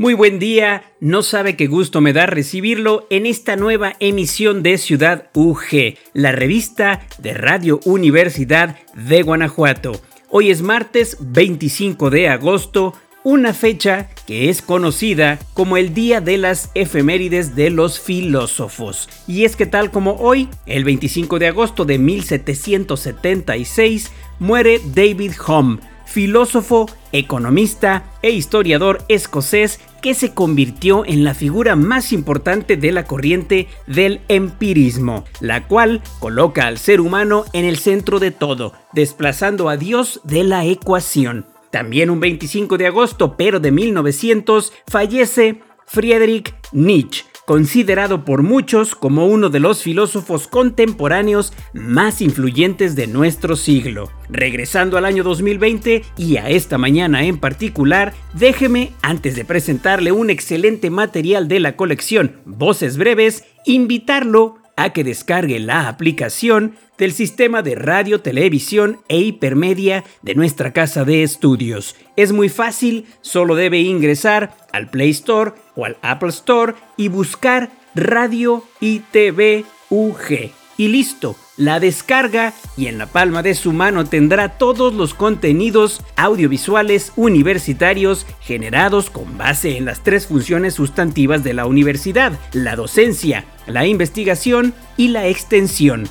[0.00, 4.78] Muy buen día, no sabe qué gusto me da recibirlo en esta nueva emisión de
[4.78, 10.00] Ciudad UG, la revista de Radio Universidad de Guanajuato.
[10.28, 12.94] Hoy es martes 25 de agosto,
[13.24, 19.08] una fecha que es conocida como el Día de las Efemérides de los Filósofos.
[19.26, 25.80] Y es que tal como hoy, el 25 de agosto de 1776, muere David Hume,
[26.08, 33.04] filósofo, economista e historiador escocés que se convirtió en la figura más importante de la
[33.04, 39.68] corriente del empirismo, la cual coloca al ser humano en el centro de todo, desplazando
[39.68, 41.46] a Dios de la ecuación.
[41.70, 49.26] También un 25 de agosto, pero de 1900, fallece Friedrich Nietzsche, considerado por muchos como
[49.26, 54.10] uno de los filósofos contemporáneos más influyentes de nuestro siglo.
[54.28, 60.28] Regresando al año 2020 y a esta mañana en particular, déjeme, antes de presentarle un
[60.28, 67.62] excelente material de la colección Voces Breves, invitarlo a que descargue la aplicación del sistema
[67.62, 71.96] de radio, televisión e hipermedia de nuestra casa de estudios.
[72.16, 77.70] Es muy fácil, solo debe ingresar al Play Store o al Apple Store y buscar
[77.96, 80.52] Radio ITV UG.
[80.76, 86.00] Y listo, la descarga y en la palma de su mano tendrá todos los contenidos
[86.16, 93.44] audiovisuales universitarios generados con base en las tres funciones sustantivas de la universidad, la docencia,
[93.66, 96.08] la investigación y la extensión.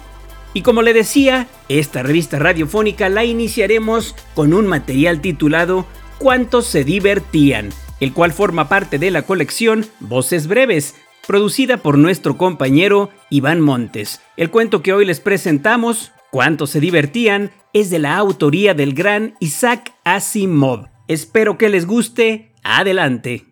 [0.53, 5.87] Y como le decía, esta revista radiofónica la iniciaremos con un material titulado
[6.19, 7.69] ¿Cuántos se divertían?
[7.99, 10.95] el cual forma parte de la colección Voces Breves,
[11.27, 14.21] producida por nuestro compañero Iván Montes.
[14.37, 17.51] El cuento que hoy les presentamos, ¿Cuántos se divertían?
[17.73, 20.87] es de la autoría del gran Isaac Asimov.
[21.07, 22.51] Espero que les guste.
[22.63, 23.45] Adelante.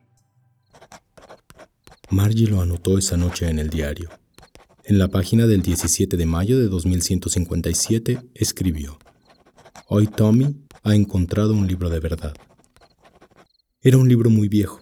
[2.09, 4.09] Margie lo anotó esa noche en el diario.
[4.83, 8.99] En la página del 17 de mayo de 2157 escribió,
[9.87, 12.35] Hoy Tommy ha encontrado un libro de verdad.
[13.81, 14.81] Era un libro muy viejo.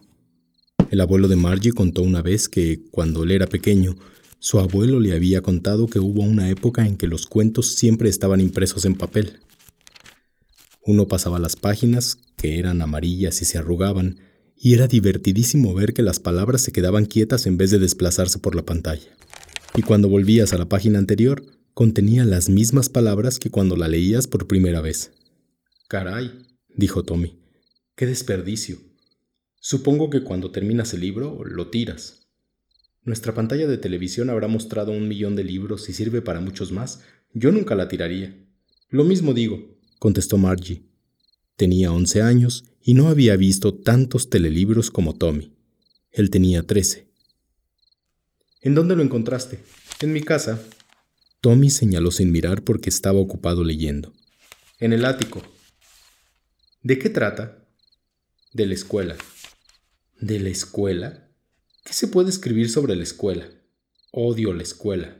[0.94, 3.96] El abuelo de Margie contó una vez que, cuando él era pequeño,
[4.38, 8.40] su abuelo le había contado que hubo una época en que los cuentos siempre estaban
[8.40, 9.40] impresos en papel.
[10.86, 14.20] Uno pasaba las páginas, que eran amarillas y se arrugaban,
[14.56, 18.54] y era divertidísimo ver que las palabras se quedaban quietas en vez de desplazarse por
[18.54, 19.10] la pantalla
[19.76, 21.44] y cuando volvías a la página anterior,
[21.74, 25.12] contenía las mismas palabras que cuando la leías por primera vez.
[25.88, 26.32] Caray,
[26.76, 27.40] dijo Tommy,
[27.96, 28.78] qué desperdicio.
[29.66, 32.28] Supongo que cuando terminas el libro, lo tiras.
[33.04, 37.00] Nuestra pantalla de televisión habrá mostrado un millón de libros y sirve para muchos más.
[37.34, 38.46] Yo nunca la tiraría.
[38.90, 40.84] Lo mismo digo, contestó Margie.
[41.56, 45.54] Tenía once años y no había visto tantos telelibros como Tommy.
[46.12, 47.08] Él tenía trece.
[48.60, 49.64] ¿En dónde lo encontraste?
[50.02, 50.62] En mi casa.
[51.40, 54.12] Tommy señaló sin mirar porque estaba ocupado leyendo.
[54.82, 55.42] En el ático.
[56.82, 57.66] ¿De qué trata?
[58.52, 59.16] De la escuela.
[60.26, 61.28] ¿De la escuela?
[61.84, 63.46] ¿Qué se puede escribir sobre la escuela?
[64.14, 65.18] Odio la escuela.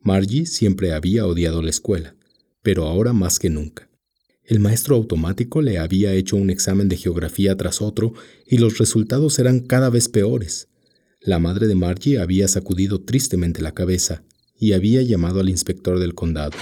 [0.00, 2.14] Margie siempre había odiado la escuela,
[2.62, 3.90] pero ahora más que nunca.
[4.44, 8.14] El maestro automático le había hecho un examen de geografía tras otro
[8.46, 10.68] y los resultados eran cada vez peores.
[11.20, 14.22] La madre de Margie había sacudido tristemente la cabeza
[14.56, 16.56] y había llamado al inspector del condado.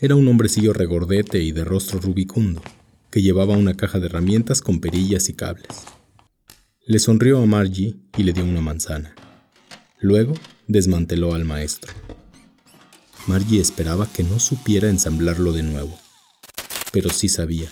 [0.00, 2.60] Era un hombrecillo regordete y de rostro rubicundo,
[3.10, 5.66] que llevaba una caja de herramientas con perillas y cables.
[6.86, 9.14] Le sonrió a Margie y le dio una manzana.
[10.00, 10.34] Luego
[10.66, 11.92] desmanteló al maestro.
[13.26, 15.98] Margie esperaba que no supiera ensamblarlo de nuevo,
[16.92, 17.70] pero sí sabía,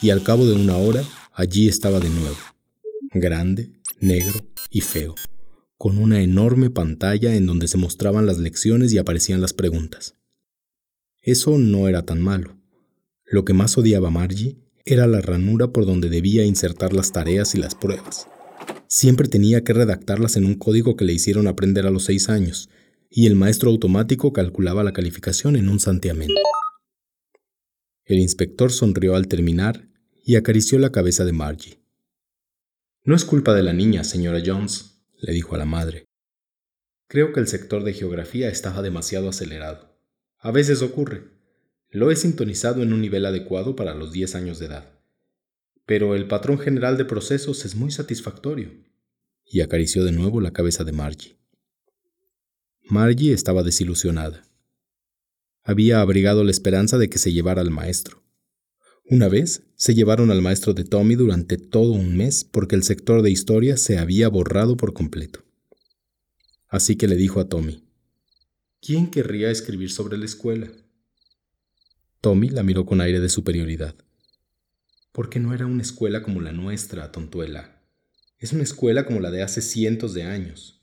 [0.00, 2.38] y al cabo de una hora allí estaba de nuevo,
[3.12, 5.14] grande, negro y feo,
[5.76, 10.14] con una enorme pantalla en donde se mostraban las lecciones y aparecían las preguntas.
[11.22, 12.57] Eso no era tan malo.
[13.30, 17.58] Lo que más odiaba Margie era la ranura por donde debía insertar las tareas y
[17.58, 18.26] las pruebas.
[18.86, 22.70] Siempre tenía que redactarlas en un código que le hicieron aprender a los seis años,
[23.10, 26.30] y el maestro automático calculaba la calificación en un santiamén.
[28.06, 29.88] El inspector sonrió al terminar
[30.24, 31.78] y acarició la cabeza de Margie.
[33.04, 36.06] No es culpa de la niña, señora Jones, le dijo a la madre.
[37.08, 39.98] Creo que el sector de geografía estaba demasiado acelerado.
[40.38, 41.37] A veces ocurre.
[41.90, 44.92] Lo he sintonizado en un nivel adecuado para los 10 años de edad.
[45.86, 48.70] Pero el patrón general de procesos es muy satisfactorio.
[49.46, 51.38] Y acarició de nuevo la cabeza de Margie.
[52.84, 54.44] Margie estaba desilusionada.
[55.62, 58.22] Había abrigado la esperanza de que se llevara al maestro.
[59.04, 63.22] Una vez se llevaron al maestro de Tommy durante todo un mes porque el sector
[63.22, 65.44] de historia se había borrado por completo.
[66.68, 67.82] Así que le dijo a Tommy,
[68.82, 70.70] ¿quién querría escribir sobre la escuela?
[72.20, 73.94] Tommy la miró con aire de superioridad.
[75.12, 77.82] Porque no era una escuela como la nuestra, tontuela.
[78.38, 80.82] Es una escuela como la de hace cientos de años.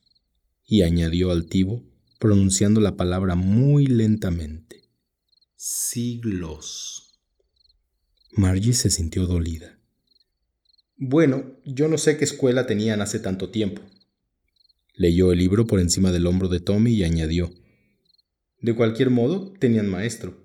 [0.66, 1.84] Y añadió altivo,
[2.20, 4.90] pronunciando la palabra muy lentamente.
[5.56, 7.20] Siglos.
[8.32, 9.80] Margie se sintió dolida.
[10.98, 13.82] Bueno, yo no sé qué escuela tenían hace tanto tiempo,
[14.98, 17.52] Leyó el libro por encima del hombro de Tommy y añadió,
[18.62, 20.45] De cualquier modo, tenían maestro.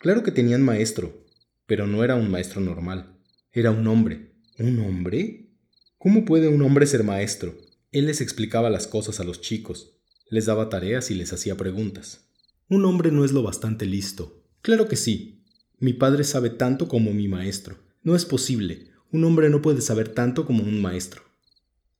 [0.00, 1.26] Claro que tenían maestro,
[1.66, 3.18] pero no era un maestro normal,
[3.52, 4.32] era un hombre.
[4.58, 5.50] ¿Un hombre?
[5.98, 7.54] ¿Cómo puede un hombre ser maestro?
[7.92, 9.98] Él les explicaba las cosas a los chicos,
[10.30, 12.30] les daba tareas y les hacía preguntas.
[12.70, 14.42] Un hombre no es lo bastante listo.
[14.62, 15.44] Claro que sí.
[15.78, 17.76] Mi padre sabe tanto como mi maestro.
[18.02, 18.86] No es posible.
[19.12, 21.20] Un hombre no puede saber tanto como un maestro.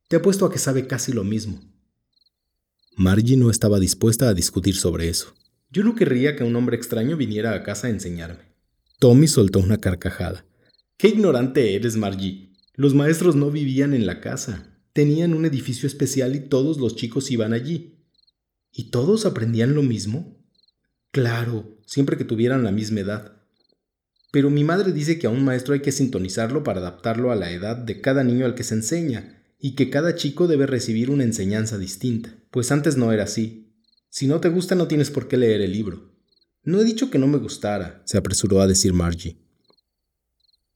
[0.09, 1.61] Te apuesto a que sabe casi lo mismo.
[2.97, 5.35] Margie no estaba dispuesta a discutir sobre eso.
[5.71, 8.51] Yo no querría que un hombre extraño viniera a casa a enseñarme.
[8.99, 10.45] Tommy soltó una carcajada.
[10.97, 12.53] ¡Qué ignorante eres, Margie!
[12.75, 14.77] Los maestros no vivían en la casa.
[14.93, 18.01] Tenían un edificio especial y todos los chicos iban allí.
[18.73, 20.37] ¿Y todos aprendían lo mismo?
[21.13, 23.41] Claro, siempre que tuvieran la misma edad.
[24.33, 27.51] Pero mi madre dice que a un maestro hay que sintonizarlo para adaptarlo a la
[27.51, 31.25] edad de cada niño al que se enseña, y que cada chico debe recibir una
[31.25, 33.60] enseñanza distinta, pues antes no era así.
[34.11, 36.11] Si no te gusta no tienes por qué leer el libro.
[36.65, 39.39] No he dicho que no me gustara, se apresuró a decir Margie.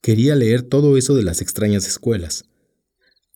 [0.01, 2.45] Quería leer todo eso de las extrañas escuelas.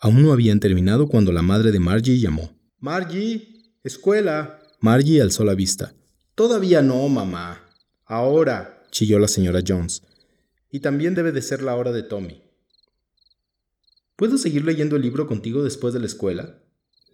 [0.01, 2.57] Aún no habían terminado cuando la madre de Margie llamó.
[2.79, 4.61] Margie, escuela.
[4.81, 5.95] Margie alzó la vista.
[6.35, 7.69] Todavía no, mamá.
[8.05, 10.03] Ahora, chilló la señora Jones.
[10.71, 12.43] Y también debe de ser la hora de Tommy.
[14.15, 16.63] ¿Puedo seguir leyendo el libro contigo después de la escuela?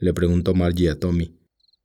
[0.00, 1.38] le preguntó Margie a Tommy.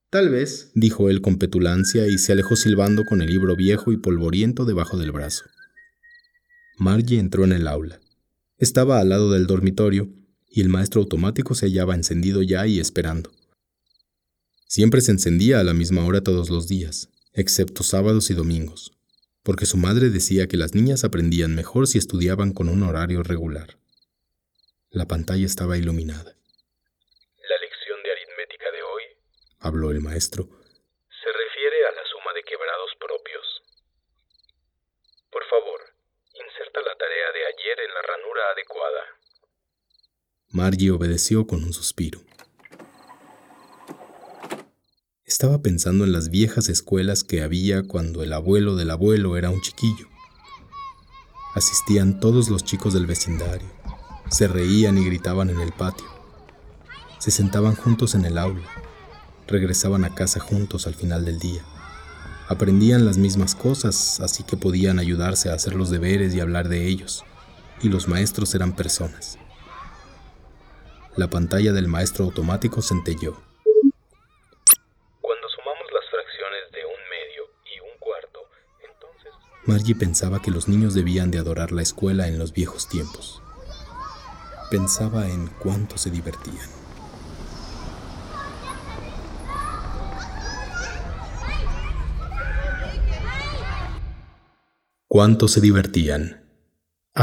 [0.10, 3.98] Tal vez, dijo él con petulancia y se alejó silbando con el libro viejo y
[3.98, 5.46] polvoriento debajo del brazo.
[6.78, 8.00] Margie entró en el aula.
[8.58, 10.10] Estaba al lado del dormitorio
[10.50, 13.32] y el maestro automático se hallaba encendido ya y esperando.
[14.68, 18.92] Siempre se encendía a la misma hora todos los días, excepto sábados y domingos,
[19.44, 23.78] porque su madre decía que las niñas aprendían mejor si estudiaban con un horario regular.
[24.90, 26.24] La pantalla estaba iluminada.
[26.24, 29.04] La lección de aritmética de hoy,
[29.60, 33.64] habló el maestro, se refiere a la suma de quebrados propios.
[35.32, 35.82] Por favor,
[36.34, 39.04] inserta la tarea de ayer en la ranura adecuada.
[40.52, 42.20] Margie obedeció con un suspiro.
[45.26, 49.62] Estaba pensando en las viejas escuelas que había cuando el abuelo del abuelo era un
[49.62, 50.08] chiquillo.
[51.54, 53.70] Asistían todos los chicos del vecindario
[54.30, 56.08] se reían y gritaban en el patio.
[57.18, 58.62] Se sentaban juntos en el aula.
[59.50, 61.62] Regresaban a casa juntos al final del día.
[62.48, 66.88] Aprendían las mismas cosas, así que podían ayudarse a hacer los deberes y hablar de
[66.88, 67.26] ellos.
[67.82, 69.38] Y los maestros eran personas.
[71.18, 73.42] La pantalla del maestro automático centelló.
[75.20, 78.40] Cuando sumamos las fracciones de un medio y un cuarto,
[78.88, 79.34] entonces...
[79.66, 83.42] Margie pensaba que los niños debían de adorar la escuela en los viejos tiempos
[84.70, 86.79] pensaba en cuánto se divertían.
[95.12, 96.46] Cuánto se divertían.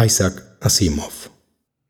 [0.05, 1.31] Isaac Asimov.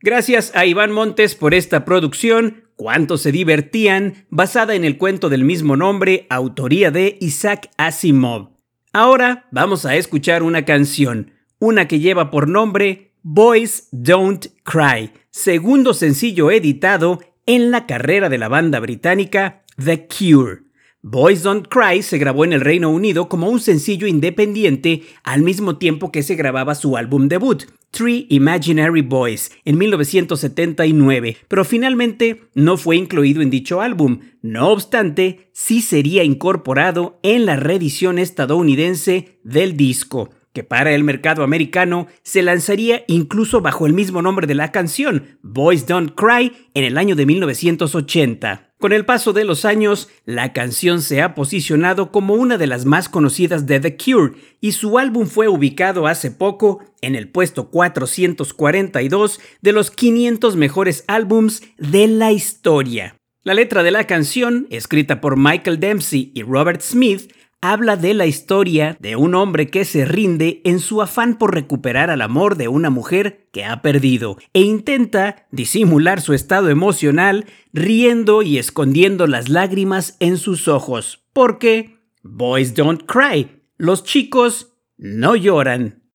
[0.02, 5.44] Gracias a Iván Montes por esta producción, Cuánto se divertían, basada en el cuento del
[5.44, 8.50] mismo nombre, autoría de Isaac Asimov.
[8.92, 15.94] Ahora vamos a escuchar una canción, una que lleva por nombre Boys Don't Cry, segundo
[15.94, 20.65] sencillo editado en la carrera de la banda británica The Cure.
[21.08, 25.76] Boys Don't Cry se grabó en el Reino Unido como un sencillo independiente al mismo
[25.76, 32.76] tiempo que se grababa su álbum debut, Three Imaginary Boys, en 1979, pero finalmente no
[32.76, 34.18] fue incluido en dicho álbum.
[34.42, 41.44] No obstante, sí sería incorporado en la reedición estadounidense del disco que para el mercado
[41.44, 46.82] americano se lanzaría incluso bajo el mismo nombre de la canción, Boys Don't Cry, en
[46.82, 48.65] el año de 1980.
[48.78, 52.84] Con el paso de los años, la canción se ha posicionado como una de las
[52.84, 57.70] más conocidas de The Cure y su álbum fue ubicado hace poco en el puesto
[57.70, 63.16] 442 de los 500 mejores álbums de la historia.
[63.42, 68.26] La letra de la canción, escrita por Michael Dempsey y Robert Smith, habla de la
[68.26, 72.68] historia de un hombre que se rinde en su afán por recuperar al amor de
[72.68, 79.48] una mujer que ha perdido e intenta disimular su estado emocional riendo y escondiendo las
[79.48, 86.05] lágrimas en sus ojos, porque Boys Don't Cry, los chicos no lloran.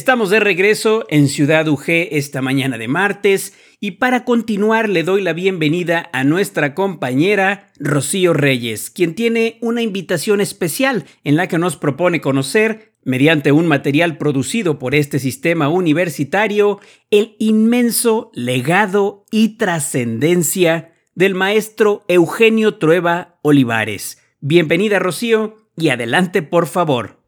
[0.00, 5.20] Estamos de regreso en Ciudad UG esta mañana de martes y para continuar le doy
[5.20, 11.58] la bienvenida a nuestra compañera Rocío Reyes, quien tiene una invitación especial en la que
[11.58, 16.80] nos propone conocer, mediante un material producido por este sistema universitario,
[17.10, 24.16] el inmenso legado y trascendencia del maestro Eugenio Trueba Olivares.
[24.40, 27.19] Bienvenida Rocío y adelante por favor.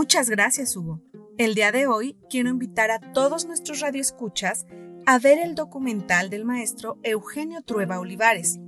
[0.00, 1.02] Muchas gracias, Hugo.
[1.38, 4.64] El día de hoy quiero invitar a todos nuestros radioescuchas
[5.06, 8.60] a ver el documental del maestro Eugenio Trueba Olivares.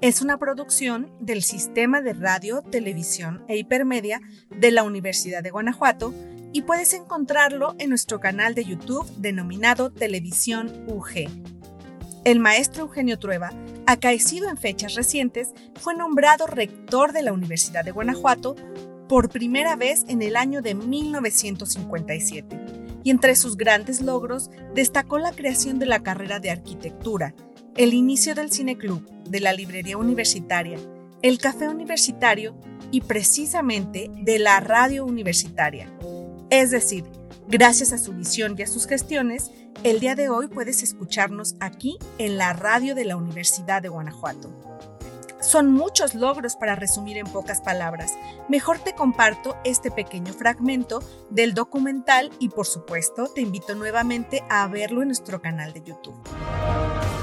[0.00, 6.14] Es una producción del Sistema de Radio, Televisión e Hipermedia de la Universidad de Guanajuato
[6.54, 11.28] y puedes encontrarlo en nuestro canal de YouTube denominado Televisión UG.
[12.24, 13.50] El maestro Eugenio Trueba,
[13.86, 18.56] acaecido en fechas recientes, fue nombrado rector de la Universidad de Guanajuato
[19.10, 22.60] por primera vez en el año de 1957.
[23.02, 27.34] Y entre sus grandes logros destacó la creación de la carrera de arquitectura,
[27.76, 30.78] el inicio del cineclub, de la librería universitaria,
[31.22, 32.54] el café universitario
[32.92, 35.92] y precisamente de la radio universitaria.
[36.48, 37.02] Es decir,
[37.48, 39.50] gracias a su visión y a sus gestiones,
[39.82, 44.99] el día de hoy puedes escucharnos aquí en la radio de la Universidad de Guanajuato.
[45.40, 48.12] Son muchos logros para resumir en pocas palabras.
[48.48, 54.68] Mejor te comparto este pequeño fragmento del documental y por supuesto te invito nuevamente a
[54.68, 56.14] verlo en nuestro canal de YouTube.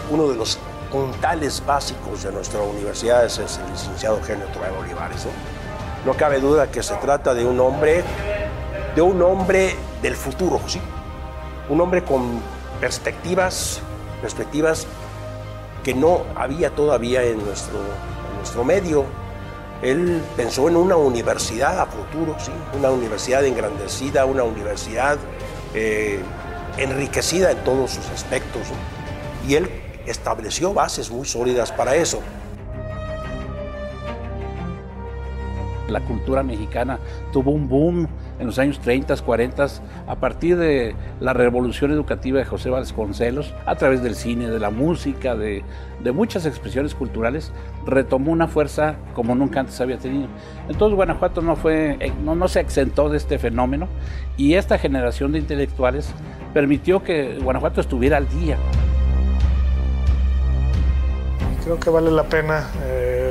[0.10, 0.58] Uno de los
[0.92, 5.28] puntales básicos de nuestra universidad es el licenciado Eugenio Trueba Olivares.
[6.04, 8.04] No cabe duda que se trata de un hombre,
[8.96, 10.82] de un hombre del futuro, ¿sí?
[11.70, 12.42] Un hombre con
[12.80, 13.80] perspectivas,
[14.22, 14.88] perspectivas
[15.88, 17.80] que no había todavía en nuestro,
[18.36, 19.06] nuestro medio.
[19.82, 22.52] Él pensó en una universidad a futuro, ¿sí?
[22.78, 25.18] una universidad engrandecida, una universidad
[25.74, 26.20] eh,
[26.78, 28.64] enriquecida en todos sus aspectos.
[29.48, 29.70] Y él
[30.06, 32.20] estableció bases muy sólidas para eso.
[35.90, 37.00] La cultura mexicana
[37.32, 38.08] tuvo un boom
[38.40, 39.68] en los años 30, 40,
[40.08, 44.70] a partir de la revolución educativa de José Vasconcelos, a través del cine, de la
[44.70, 45.64] música, de,
[46.14, 47.52] muchas expresiones culturales,
[47.86, 50.28] retomó una fuerza como nunca antes había tenido.
[50.70, 53.88] Entonces Guanajuato no, fue, no, no se exentó de este fenómeno
[54.38, 56.14] y esta generación de intelectuales
[56.54, 58.58] permitió que Guanajuato estuviera al día.
[61.64, 63.27] Creo que vale la pena eh,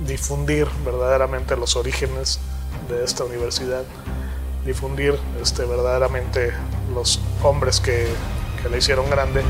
[0.00, 2.40] difundir verdaderamente los orígenes
[2.88, 3.84] de esta universidad,
[4.64, 6.52] difundir este, verdaderamente
[6.94, 8.06] los hombres que,
[8.62, 9.42] que la hicieron grande.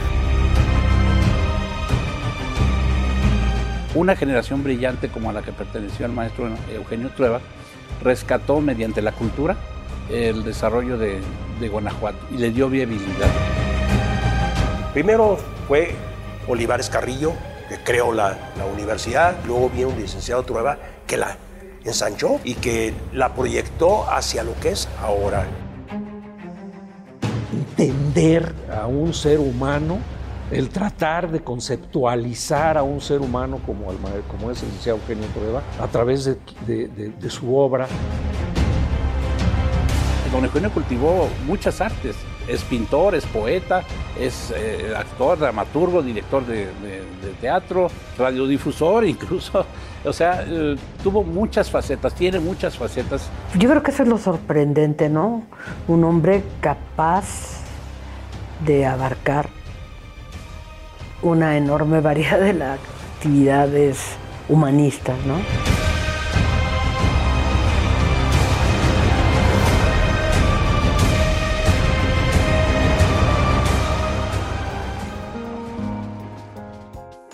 [3.94, 7.40] Una generación brillante como a la que perteneció el maestro Eugenio Trueba
[8.02, 9.56] rescató mediante la cultura
[10.10, 11.20] el desarrollo de,
[11.60, 13.30] de Guanajuato y le dio viabilidad.
[14.92, 15.94] Primero fue
[16.46, 17.32] Olivares Carrillo,
[17.68, 21.36] que creó la, la universidad, luego vino un licenciado Trueba que la
[21.84, 25.46] ensanchó y que la proyectó hacia lo que es ahora.
[27.52, 29.98] Entender a un ser humano,
[30.50, 35.26] el tratar de conceptualizar a un ser humano como, el, como es el licenciado Eugenio
[35.34, 37.86] Trueba a través de, de, de, de su obra.
[40.32, 42.16] Don Eugenio cultivó muchas artes,
[42.48, 43.82] es pintor, es poeta,
[44.18, 46.68] es eh, actor, dramaturgo, director de,
[47.40, 49.64] teatro, radiodifusor incluso.
[50.04, 53.28] O sea, eh, tuvo muchas facetas, tiene muchas facetas.
[53.58, 55.42] Yo creo que eso es lo sorprendente, ¿no?
[55.88, 57.64] Un hombre capaz
[58.64, 59.48] de abarcar
[61.22, 62.78] una enorme variedad de las
[63.16, 63.98] actividades
[64.48, 65.75] humanistas, ¿no?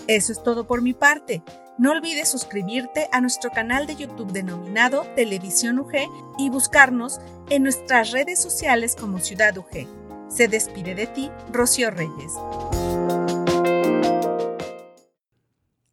[0.08, 1.42] Eso es todo por mi parte.
[1.78, 5.92] No olvides suscribirte a nuestro canal de YouTube denominado Televisión UG
[6.38, 9.86] y buscarnos en nuestras redes sociales como Ciudad UG.
[10.28, 12.32] Se despide de ti, Rocío Reyes.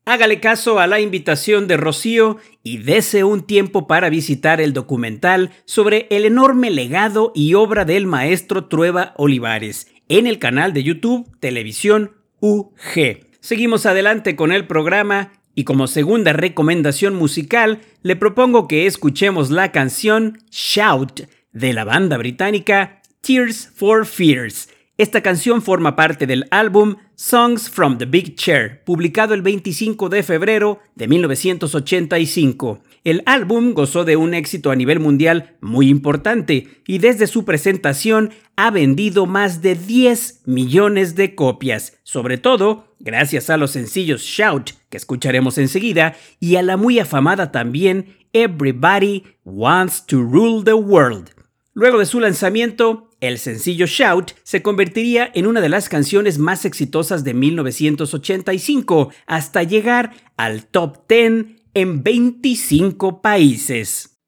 [0.05, 5.51] Hágale caso a la invitación de Rocío y dese un tiempo para visitar el documental
[5.65, 11.29] sobre el enorme legado y obra del maestro Trueba Olivares en el canal de YouTube
[11.39, 13.28] Televisión UG.
[13.41, 19.71] Seguimos adelante con el programa y como segunda recomendación musical le propongo que escuchemos la
[19.71, 21.21] canción Shout
[21.53, 24.69] de la banda británica Tears for Fears.
[24.97, 30.23] Esta canción forma parte del álbum Songs from the Big Chair, publicado el 25 de
[30.23, 32.81] febrero de 1985.
[33.03, 38.31] El álbum gozó de un éxito a nivel mundial muy importante y desde su presentación
[38.55, 44.71] ha vendido más de 10 millones de copias, sobre todo gracias a los sencillos Shout,
[44.89, 51.29] que escucharemos enseguida, y a la muy afamada también Everybody Wants to Rule the World.
[51.73, 56.65] Luego de su lanzamiento, el sencillo Shout se convertiría en una de las canciones más
[56.65, 64.18] exitosas de 1985, hasta llegar al top 10 en 25 países.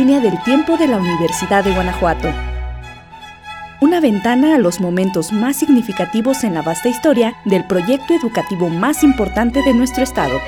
[0.00, 2.32] Línea del tiempo de la Universidad de Guanajuato.
[3.82, 9.04] Una ventana a los momentos más significativos en la vasta historia del proyecto educativo más
[9.04, 10.40] importante de nuestro estado.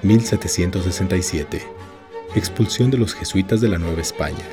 [0.00, 1.62] 1767.
[2.34, 4.46] Expulsión de los jesuitas de la Nueva España.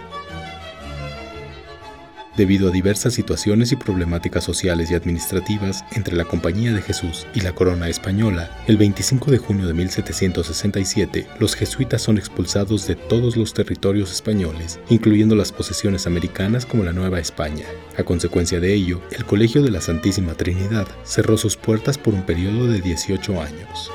[2.38, 7.40] Debido a diversas situaciones y problemáticas sociales y administrativas entre la Compañía de Jesús y
[7.40, 13.38] la Corona Española, el 25 de junio de 1767 los jesuitas son expulsados de todos
[13.38, 17.66] los territorios españoles, incluyendo las posesiones americanas como la Nueva España.
[17.98, 22.24] A consecuencia de ello, el Colegio de la Santísima Trinidad cerró sus puertas por un
[22.24, 23.92] periodo de 18 años.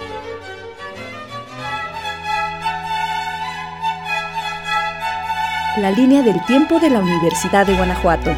[5.80, 8.36] La línea del tiempo de la Universidad de Guanajuato.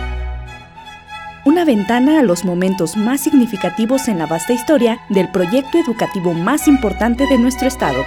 [1.45, 6.69] Una ventana a los momentos más significativos en la vasta historia del proyecto educativo más
[6.69, 8.05] importante de nuestro estado.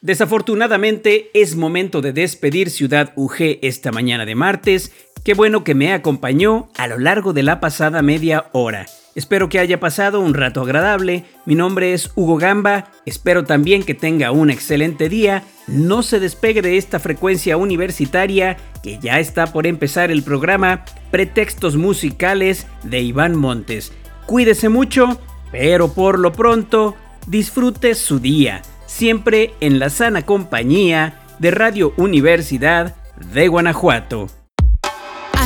[0.00, 4.90] Desafortunadamente es momento de despedir Ciudad UG esta mañana de martes.
[5.24, 8.86] Qué bueno que me acompañó a lo largo de la pasada media hora.
[9.14, 11.24] Espero que haya pasado un rato agradable.
[11.44, 12.92] Mi nombre es Hugo Gamba.
[13.04, 15.42] Espero también que tenga un excelente día.
[15.66, 21.76] No se despegue de esta frecuencia universitaria que ya está por empezar el programa Pretextos
[21.76, 23.92] Musicales de Iván Montes.
[24.26, 26.94] Cuídese mucho, pero por lo pronto
[27.26, 32.94] disfrute su día, siempre en la sana compañía de Radio Universidad
[33.32, 34.28] de Guanajuato.